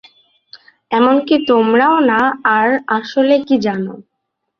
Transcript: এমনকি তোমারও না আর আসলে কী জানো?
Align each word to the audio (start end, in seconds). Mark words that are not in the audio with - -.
এমনকি 0.91 1.35
তোমারও 1.49 1.97
না 2.09 2.21
আর 2.57 2.67
আসলে 2.97 3.35
কী 3.47 3.55
জানো? 3.65 3.93